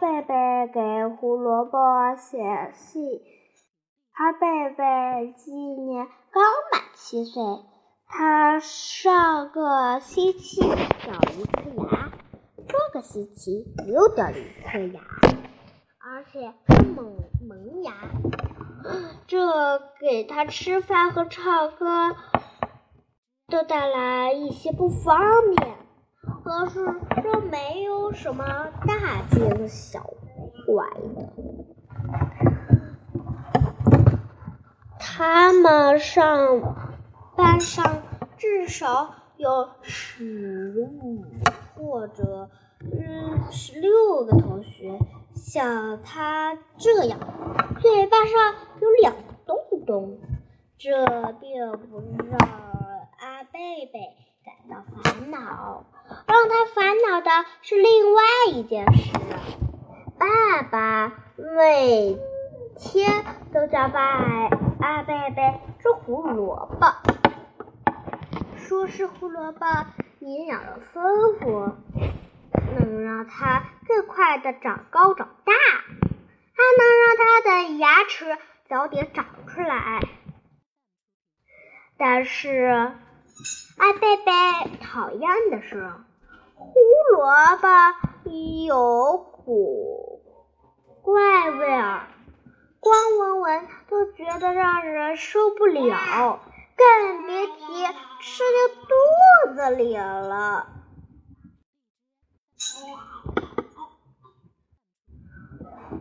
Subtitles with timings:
[0.00, 0.34] 贝贝
[0.74, 1.78] 给胡萝卜
[2.16, 2.38] 写
[2.74, 3.02] 信。
[4.12, 7.42] 阿贝贝今年刚满七岁，
[8.06, 12.12] 他上个星期掉了一颗牙，
[12.68, 15.00] 这个星期又掉了一颗牙，
[15.98, 17.16] 而且是萌
[17.48, 17.94] 萌牙，
[19.26, 22.16] 这给他吃饭和唱歌
[23.48, 25.18] 都带来一些不方
[25.56, 25.85] 便。
[26.46, 26.78] 可是
[27.24, 28.44] 这没有什么
[28.86, 29.98] 大惊小
[30.64, 31.28] 怪的。
[34.96, 36.86] 他们上
[37.34, 38.00] 班上
[38.36, 41.24] 至少有十五
[41.74, 42.48] 或者
[42.80, 45.00] 嗯十六个同学
[45.34, 47.18] 像他这样，
[47.80, 49.12] 嘴巴上有两
[49.44, 50.20] 洞洞。
[50.78, 52.38] 这并不让
[53.18, 53.98] 阿贝贝
[54.44, 55.84] 感到烦恼。
[56.26, 57.30] 让他烦恼的
[57.62, 59.12] 是另外一件事。
[60.18, 62.16] 爸爸每
[62.76, 64.00] 天都叫爸
[64.80, 66.86] 阿贝贝吃胡萝卜，
[68.56, 69.66] 说是胡萝卜
[70.20, 71.72] 营养丰富，
[72.78, 80.00] 能让他更快的长高长大，还能让他的牙齿早点长出来。
[81.96, 82.92] 但是。
[83.76, 84.32] 阿贝贝
[84.80, 85.92] 讨厌的是，
[86.54, 86.72] 胡
[87.12, 87.68] 萝卜
[88.66, 90.22] 有苦
[91.02, 92.08] 怪味儿，
[92.80, 96.40] 光闻闻都觉得让人受不了，
[96.76, 97.52] 更别提
[98.20, 100.68] 吃进肚子里了。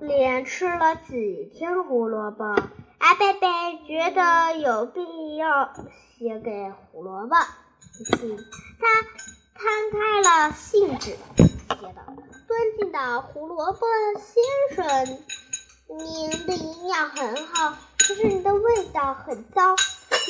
[0.00, 2.56] 连吃了几天胡萝卜。
[2.98, 3.48] 阿贝贝
[3.86, 5.72] 觉得有必要
[6.18, 7.36] 写给胡萝卜
[7.92, 8.38] 信，
[8.80, 9.02] 他
[9.54, 12.02] 摊开了信纸，写道
[12.46, 13.86] ：“尊敬的胡萝卜
[14.18, 14.42] 先
[14.76, 14.84] 生，
[15.88, 19.76] 您的营养很好，可是你的味道很糟。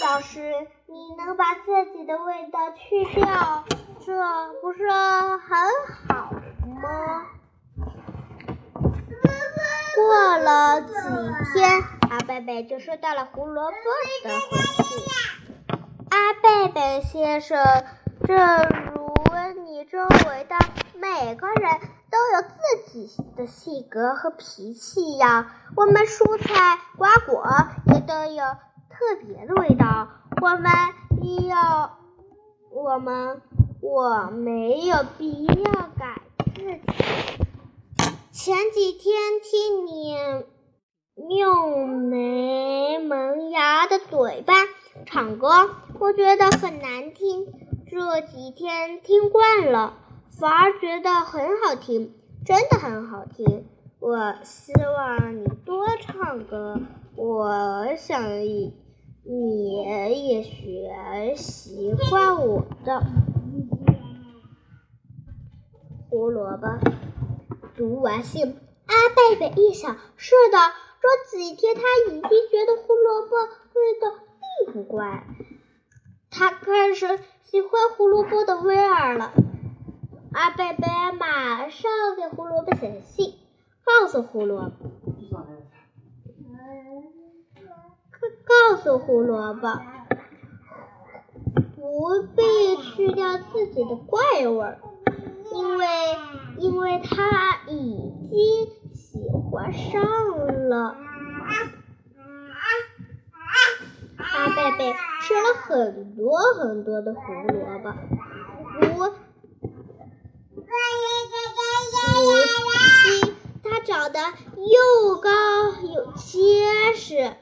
[0.02, 0.54] 要是
[0.86, 3.64] 你能把自己的味道去掉，
[4.06, 4.12] 这
[4.60, 5.70] 不是很
[6.06, 6.30] 好
[6.82, 7.26] 吗？”
[9.96, 10.92] 过了几
[11.54, 11.82] 天，
[12.18, 13.76] 阿贝贝就收到了胡萝卜
[14.24, 15.04] 的回信。
[16.10, 17.56] 阿贝贝先生，
[18.26, 18.36] 正
[18.92, 19.14] 如
[19.62, 20.56] 你周围的
[20.96, 21.80] 每个人
[22.10, 27.44] 都有自己的性格和脾气一样，我们蔬菜瓜果
[27.94, 28.44] 也都有
[28.90, 30.08] 特别的味道。
[30.42, 30.72] 我们
[31.46, 31.98] 要，
[32.72, 33.40] 我们
[33.80, 36.80] 我没有必要改自己。
[38.32, 40.16] 前几天听你
[41.26, 44.54] 用没门牙的嘴巴
[45.04, 45.48] 唱歌，
[45.98, 47.46] 我觉得很难听。
[47.90, 49.94] 这几天听惯了，
[50.38, 52.14] 反而觉得很好听，
[52.44, 53.66] 真的很好听。
[53.98, 56.80] 我希望你多唱歌，
[57.16, 58.22] 我想
[59.24, 63.02] 你也学习惯我的
[66.08, 66.78] 胡萝卜。
[67.76, 68.56] 读完信，
[68.86, 70.58] 阿贝贝一想，是的，
[71.00, 74.04] 这几天他已经觉得胡萝卜味道
[74.64, 75.26] 并不怪，
[76.30, 79.32] 他开始喜欢胡萝卜的味儿了。
[80.32, 80.86] 阿贝贝
[81.18, 83.34] 马上给胡萝卜写信，
[83.84, 84.90] 告诉胡萝卜，
[88.44, 89.80] 告诉胡萝卜，
[91.76, 94.80] 不必去掉自己的怪味儿。
[95.50, 95.86] 因为，
[96.58, 98.38] 因为他已经
[98.94, 99.18] 喜
[99.50, 100.37] 欢上了。
[100.68, 100.96] 了
[104.16, 107.94] 阿贝贝吃了很多很多的胡萝卜，
[108.80, 109.12] 如如
[113.22, 114.18] 今它长得
[114.56, 115.30] 又高
[115.82, 117.36] 又结实，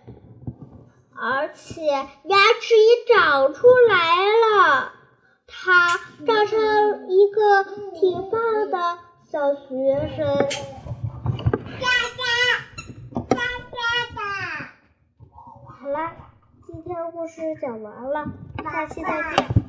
[1.14, 4.92] 而且牙齿也长出来了。
[5.46, 7.64] 他长成一个
[7.94, 8.98] 挺棒的
[9.30, 10.48] 小学生。
[15.96, 16.12] 啦，
[16.66, 18.26] 今天故事讲完了，
[18.62, 19.65] 下期再见，